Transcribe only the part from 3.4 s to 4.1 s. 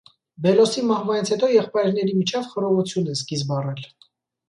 առել։